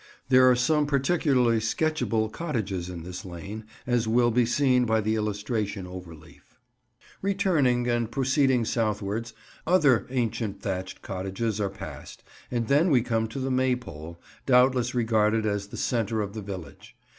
There 0.29 0.49
are 0.49 0.55
some 0.55 0.87
particularly 0.87 1.59
sketchable 1.59 2.27
cottages 2.27 2.89
in 2.89 3.03
this 3.03 3.23
lane, 3.23 3.65
as 3.85 4.07
will 4.07 4.31
be 4.31 4.47
seen 4.47 4.85
by 4.85 4.99
the 4.99 5.13
illustration 5.15 5.85
over 5.85 6.15
leaf. 6.15 6.57
Returning, 7.21 7.87
and 7.87 8.09
proceeding 8.09 8.65
southwards, 8.65 9.33
other 9.67 10.07
ancient 10.09 10.59
thatched 10.59 11.03
cottages 11.03 11.61
are 11.61 11.69
passed, 11.69 12.23
and 12.49 12.67
then 12.67 12.89
we 12.89 13.03
come 13.03 13.27
to 13.27 13.37
the 13.37 13.51
maypole, 13.51 14.19
doubtless 14.47 14.95
regarded 14.95 15.45
as 15.45 15.67
the 15.67 15.77
centre 15.77 16.19
of 16.21 16.33
the 16.33 16.41
village. 16.41 16.95